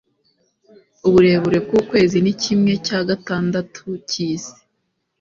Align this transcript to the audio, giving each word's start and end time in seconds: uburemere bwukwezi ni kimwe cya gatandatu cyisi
uburemere 1.07 1.57
bwukwezi 1.65 2.17
ni 2.21 2.33
kimwe 2.41 2.71
cya 2.85 2.99
gatandatu 3.09 3.83
cyisi 4.09 4.55